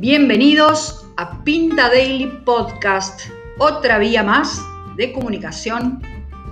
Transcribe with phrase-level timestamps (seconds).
[0.00, 3.20] Bienvenidos a Pinta Daily Podcast,
[3.58, 4.58] otra vía más
[4.96, 6.00] de comunicación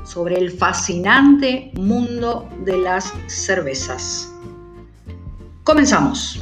[0.05, 4.31] sobre el fascinante mundo de las cervezas.
[5.65, 6.39] Comenzamos.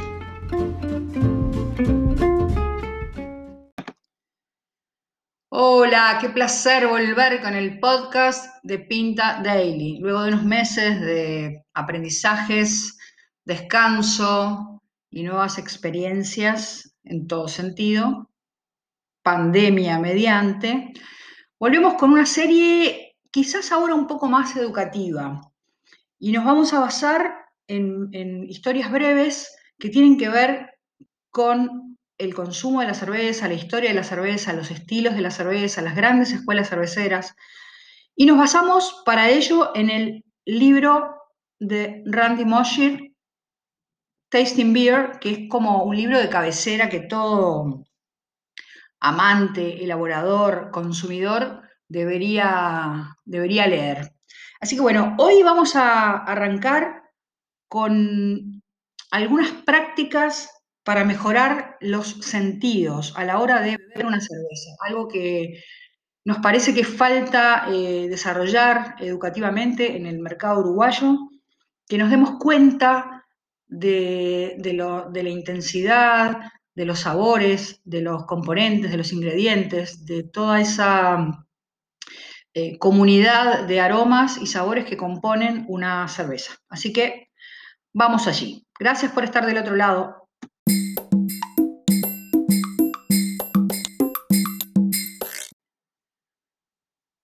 [5.50, 10.00] Hola, qué placer volver con el podcast de Pinta Daily.
[10.00, 12.98] Luego de unos meses de aprendizajes,
[13.44, 18.30] descanso y nuevas experiencias en todo sentido,
[19.22, 20.92] pandemia mediante,
[21.58, 25.40] volvemos con una serie quizás ahora un poco más educativa
[26.18, 30.70] y nos vamos a basar en, historias breves que tienen que ver
[31.30, 35.30] con el consumo de la cerveza, la historia de la cerveza, los estilos de la
[35.30, 37.34] cerveza, las grandes escuelas cerveceras.
[38.14, 41.14] Y nos basamos para ello en el libro
[41.58, 43.12] de Randy Mosher,
[44.28, 47.84] Tasting Beer, que es como un libro de cabecera que todo
[49.00, 54.12] amante, elaborador, consumidor debería, debería leer.
[54.60, 57.02] Así que bueno, hoy vamos a arrancar
[57.68, 58.62] con
[59.10, 60.50] algunas prácticas
[60.82, 65.62] para mejorar los sentidos a la hora de beber una cerveza, algo que
[66.24, 71.16] nos parece que falta eh, desarrollar educativamente en el mercado uruguayo,
[71.88, 73.15] que nos demos cuenta
[73.68, 74.56] de,
[75.12, 76.38] la intensidad,
[76.74, 81.46] de los sabores, de los componentes, de los ingredientes, de toda esa
[82.54, 86.56] eh, comunidad de aromas y sabores que componen una cerveza.
[86.68, 87.30] Así que
[87.92, 88.66] vamos allí.
[88.78, 90.28] Gracias por estar del otro lado.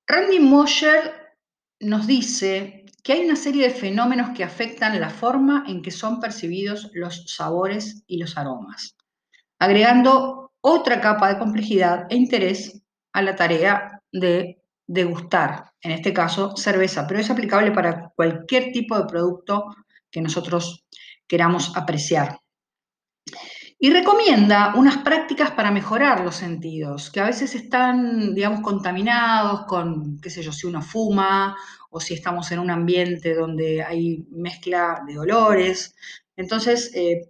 [0.06, 1.14] Randy Mosher
[1.80, 6.20] nos dice que hay una serie de fenómenos que afectan la forma en que son
[6.20, 8.96] percibidos los sabores y los aromas,
[9.58, 12.80] agregando otra capa de complejidad e interés
[13.12, 18.96] a la tarea de degustar, en este caso cerveza, pero es aplicable para cualquier tipo
[18.96, 19.74] de producto
[20.10, 20.84] que nosotros
[21.26, 22.38] queramos apreciar.
[23.78, 30.20] Y recomienda unas prácticas para mejorar los sentidos, que a veces están, digamos, contaminados con,
[30.20, 31.56] qué sé yo, si uno fuma
[31.94, 35.94] o si estamos en un ambiente donde hay mezcla de olores.
[36.36, 37.28] Entonces, eh,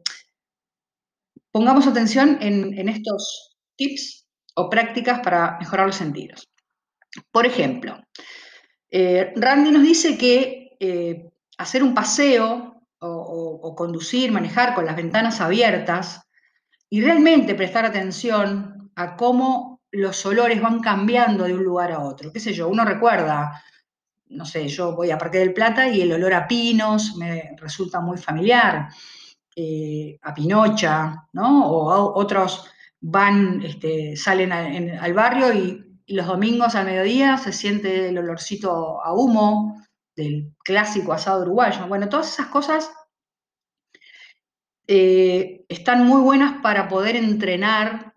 [1.50, 4.24] pongamos atención en, estos tips
[4.54, 6.48] o prácticas para mejorar los sentidos.
[7.32, 8.00] Por ejemplo,
[8.90, 12.68] eh, Randy nos dice que eh, hacer un paseo
[13.04, 16.22] o, conducir, manejar con las ventanas abiertas
[16.88, 22.32] y realmente prestar atención a cómo los olores van cambiando de un lugar a otro.
[22.32, 22.68] ¿Qué sé yo?
[22.68, 23.60] Uno recuerda,
[24.32, 28.00] no sé, yo voy a Parque del Plata y el olor a pinos me resulta
[28.00, 28.88] muy familiar,
[29.54, 31.68] eh, a pinocha, ¿no?
[31.70, 32.66] O otros
[33.00, 39.14] van, este, salen al barrio y, los domingos al mediodía se siente el olorcito a
[39.14, 39.82] humo
[40.14, 41.86] del clásico asado uruguayo.
[41.86, 42.92] Bueno, todas esas cosas
[44.86, 48.12] eh, están muy buenas para poder entrenar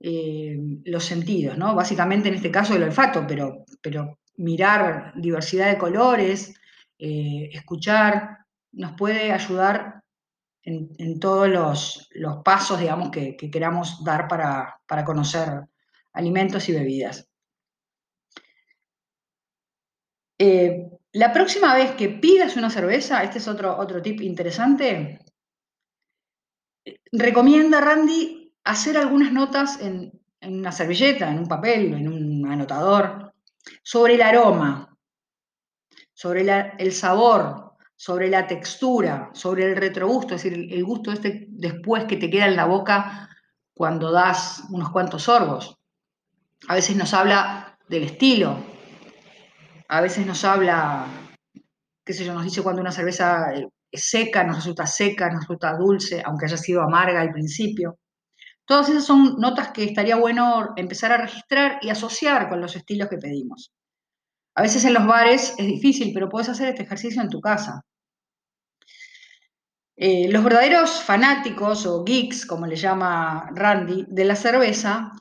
[0.00, 1.74] eh, los sentidos, ¿no?
[1.74, 6.54] Básicamente en este caso el olfato, pero, pero mirar diversidad de colores,
[6.98, 8.38] eh, escuchar,
[8.72, 10.02] nos puede ayudar
[10.62, 15.48] en, todos los, pasos, digamos, que, queramos dar para, para, conocer
[16.12, 17.28] alimentos y bebidas.
[21.12, 25.20] la próxima vez que pidas una cerveza, este es otro, otro tip interesante,
[27.12, 30.12] recomienda Randy hacer algunas notas en,
[30.42, 33.23] una servilleta, en un papel, en un anotador,
[33.82, 34.96] sobre el aroma,
[36.12, 36.46] sobre
[36.78, 42.16] el sabor, sobre la textura, sobre el retrogusto, es decir, el gusto este después que
[42.16, 43.28] te queda en la boca
[43.72, 45.78] cuando das unos cuantos sorbos.
[46.68, 48.56] A veces nos habla del estilo,
[49.88, 51.06] a veces nos habla,
[52.04, 55.76] qué sé yo, nos dice cuando una cerveza eh, seca, nos resulta seca, nos resulta
[55.76, 57.98] dulce, aunque haya sido amarga al principio.
[58.66, 63.08] Todas esas son notas que estaría bueno empezar a registrar y asociar con los estilos
[63.08, 63.72] que pedimos.
[64.56, 67.82] A veces en los bares es difícil, pero puedes hacer este ejercicio en tu casa.
[69.96, 75.12] Eh, los verdaderos fanáticos o geeks, como le llama Randy, de la cerveza,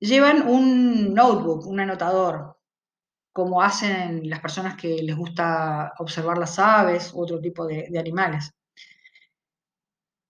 [0.00, 2.56] llevan un notebook, un anotador,
[3.32, 8.50] como hacen las personas que les gusta observar las aves u otro tipo de, animales.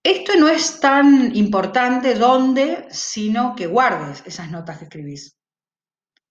[0.03, 5.37] Esto no es tan importante dónde, sino que guardes esas notas que escribís.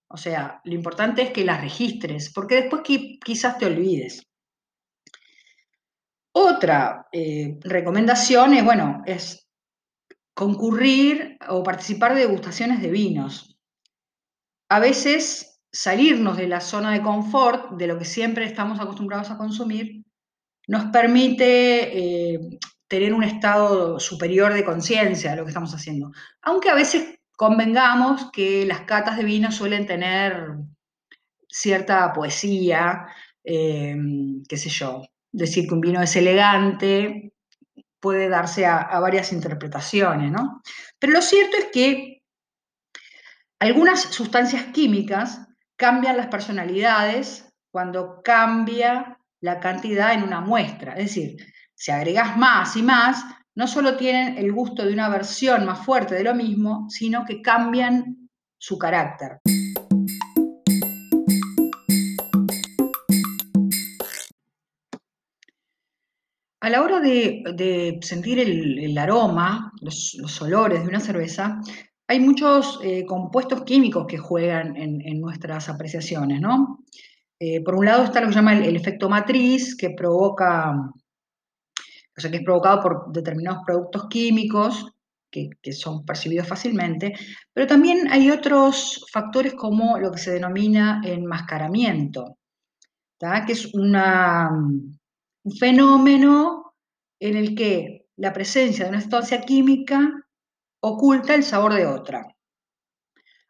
[0.09, 2.81] O sea, lo importante es que las registres, porque después
[3.23, 4.27] quizás te olvides.
[6.33, 9.47] Otra eh, recomendación es, bueno, es
[10.33, 13.57] concurrir o participar de degustaciones de vinos.
[14.69, 19.37] A veces salirnos de la zona de confort, de lo que siempre estamos acostumbrados a
[19.37, 20.03] consumir,
[20.67, 22.39] nos permite eh,
[22.91, 26.11] tener un estado superior de conciencia de lo que estamos haciendo.
[26.41, 30.57] Aunque a veces convengamos que las catas de vino suelen tener
[31.47, 33.07] cierta poesía,
[33.45, 33.95] eh,
[34.45, 37.31] qué sé yo, decir que un vino es elegante
[38.01, 40.61] puede darse a, varias interpretaciones, ¿no?
[40.99, 42.23] Pero lo cierto es que
[43.59, 45.47] algunas sustancias químicas
[45.77, 50.93] cambian las personalidades cuando cambia la cantidad en una muestra.
[50.95, 51.37] Es decir,
[51.81, 53.25] si agregas más y más,
[53.55, 57.41] no solo tienen el gusto de una versión más fuerte de lo mismo, sino que
[57.41, 58.29] cambian
[58.59, 59.39] su carácter.
[66.59, 71.61] A la hora de, sentir el, aroma, los, olores de una cerveza,
[72.07, 76.83] hay muchos eh, compuestos químicos que juegan en, nuestras apreciaciones, ¿no?
[77.39, 80.75] Eh, por un lado está lo que se llama el, efecto matriz, que provoca,
[82.21, 84.93] o sea, que es provocado por determinados productos químicos
[85.31, 87.15] que, son percibidos fácilmente,
[87.51, 92.37] pero también hay otros factores como lo que se denomina enmascaramiento,
[93.19, 94.99] que es un
[95.59, 96.75] fenómeno
[97.19, 100.27] en el que la presencia de una sustancia química
[100.81, 102.27] oculta el sabor de otra.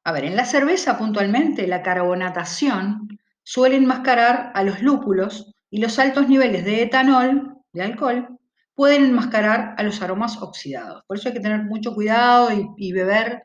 [0.03, 5.99] A ver, en la cerveza puntualmente la carbonatación suele enmascarar a los lúpulos y los
[5.99, 8.39] altos niveles de etanol, de alcohol,
[8.81, 11.03] pueden enmascarar a los aromas oxidados.
[11.05, 13.43] Por eso hay que tener mucho cuidado y, beber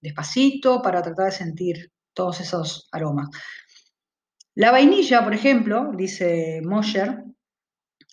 [0.00, 3.28] despacito para tratar de sentir todos esos aromas.
[4.54, 7.22] La vainilla, por ejemplo, dice Mosher,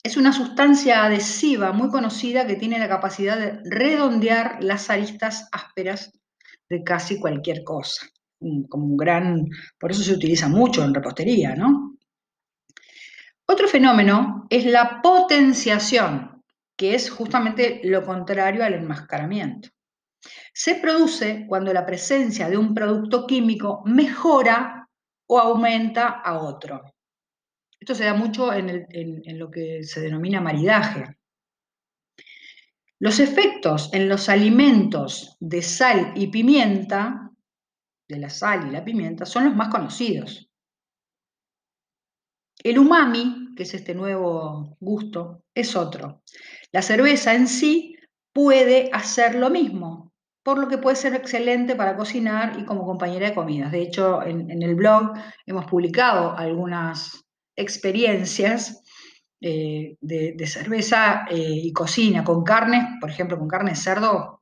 [0.04, 6.12] es una sustancia adhesiva muy conocida que tiene la capacidad de redondear las aristas ásperas
[6.68, 8.06] de casi cualquier cosa.
[8.68, 9.48] Como un gran,
[9.80, 11.96] por eso se utiliza mucho en repostería, ¿no?
[13.46, 16.35] Otro fenómeno es la potenciación,
[16.76, 19.70] que es justamente lo contrario al enmascaramiento.
[20.54, 24.90] Se produce cuando la presencia de un producto químico mejora
[25.28, 26.96] o aumenta a otro.
[27.80, 31.18] Esto se da mucho en, lo que se denomina maridaje.
[33.00, 37.32] Los efectos en los alimentos de sal y pimienta,
[38.08, 40.50] de la sal y la pimienta, son los más conocidos.
[42.64, 46.24] El umami, que es este nuevo gusto, es otro.
[46.76, 47.96] La cerveza en sí
[48.34, 50.12] puede hacer lo mismo,
[50.44, 53.72] por lo que puede ser excelente para cocinar y como compañera de comidas.
[53.72, 55.14] De hecho, en, el blog
[55.46, 57.24] hemos publicado algunas
[57.56, 58.84] experiencias
[59.40, 64.42] eh, de, cerveza eh, y cocina con carne, por ejemplo, con carne de cerdo,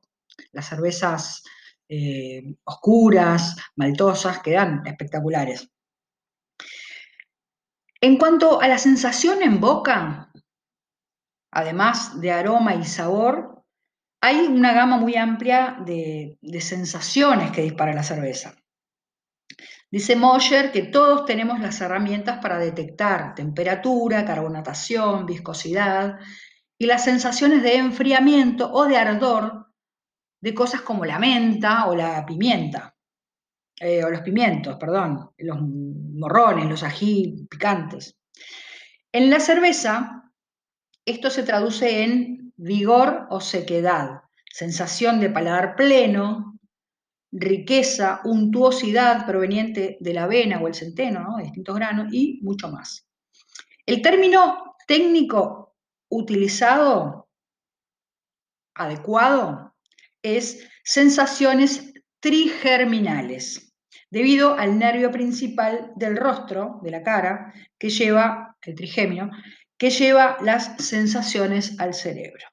[0.50, 1.44] las cervezas
[1.88, 5.70] eh, oscuras, maltosas, quedan espectaculares.
[8.00, 10.32] En cuanto a la sensación en boca,
[11.54, 13.62] además de aroma y sabor,
[14.20, 18.54] hay una gama muy amplia de sensaciones que dispara la cerveza.
[19.94, 26.18] Dice Moller que todos tenemos las herramientas para detectar temperatura, carbonatación, viscosidad
[26.76, 29.68] y las sensaciones de enfriamiento o de ardor
[30.40, 32.96] de cosas como la menta o la pimienta,
[33.78, 38.18] eh, o los pimientos, perdón, los morrones, los ají picantes.
[39.12, 40.23] En la cerveza,
[41.04, 46.58] esto se traduce en vigor o sequedad, sensación de paladar pleno,
[47.32, 53.06] riqueza, untuosidad proveniente de la avena o el centeno, de distintos granos, y mucho más.
[53.86, 55.74] El término técnico
[56.08, 57.28] utilizado,
[58.74, 59.74] adecuado,
[60.22, 63.74] es sensaciones trigerminales,
[64.10, 69.30] debido al nervio principal del rostro, de la cara, que lleva, el trigémino,
[69.84, 72.46] que lleva las sensaciones al cerebro.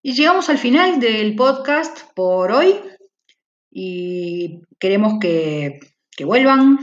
[0.00, 2.76] Y llegamos al final del podcast por hoy
[3.68, 5.80] y queremos que,
[6.24, 6.78] vuelvan,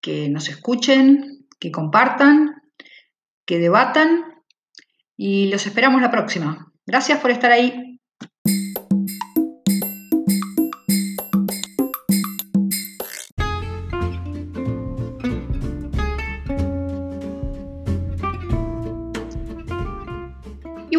[0.00, 2.62] que nos escuchen, que compartan,
[3.44, 4.24] que debatan
[5.16, 6.72] y los esperamos la próxima.
[6.86, 7.85] Gracias por estar ahí.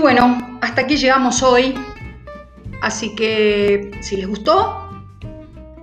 [0.08, 1.76] Bueno, hasta aquí llegamos hoy.
[2.82, 4.90] Así que si les gustó,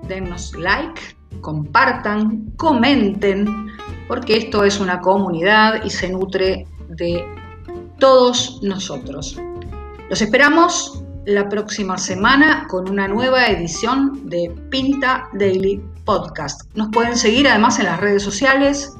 [0.09, 0.99] denos like,
[1.43, 3.66] compartan, comenten,
[4.09, 7.23] porque esto es una comunidad y se nutre de
[7.99, 9.38] todos nosotros.
[10.09, 16.62] Los esperamos la próxima semana con una nueva edición de Pinta Daily Podcast.
[16.75, 18.97] Nos pueden seguir además en las redes sociales,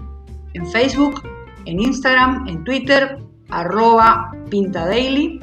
[0.53, 1.23] en Facebook,
[1.65, 5.41] en Instagram, en Twitter, arroba Pinta Daily,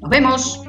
[0.00, 0.65] Nos vemos.